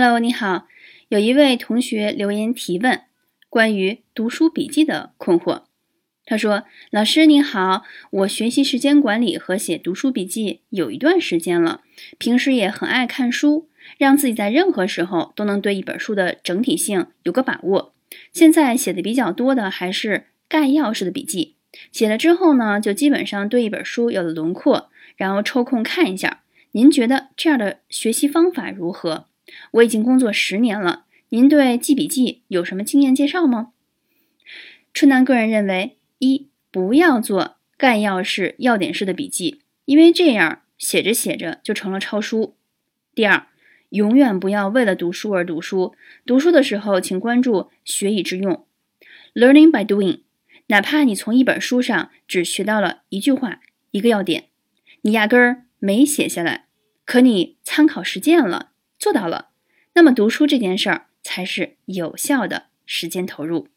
[0.00, 0.68] Hello，你好，
[1.08, 3.00] 有一位同学留言提问
[3.50, 5.62] 关于读书笔记的困惑。
[6.24, 11.80] 他说：“老师你好，我学习时间管理和写读书笔记有一段时间了，
[12.16, 17.92] 平时也很爱看书，让自己在任何时候都能对一本书的整体性有个把握。
[18.32, 21.56] 现在写的比较多的还是概要式的笔记，
[21.90, 26.44] 写了之后呢，就基本上对一本书有了轮廓，然后抽空看一下。
[26.70, 29.26] 您觉得这样的学习方法如何？”
[29.72, 33.72] 我已经工作十年了，您对记笔记有什么经验介绍吗？
[34.94, 42.56] 春楠个人认为，一不要做概要式、要点式的笔记，因为这样写着写着就成了抄书。
[43.14, 43.46] 第二，
[43.90, 45.94] 永远不要为了读书而读书，
[46.26, 48.66] 读书的时候请关注学以致用
[49.34, 50.20] ，learning by doing。
[50.68, 53.60] 哪怕你从一本书上只学到了一句话、
[53.90, 54.48] 一个要点，
[55.02, 56.66] 你压根儿没写下来，
[57.04, 58.72] 可你参考实践了。
[58.98, 59.50] 做到了，
[59.94, 63.68] 那么读书这件事儿才是有效的时间投入。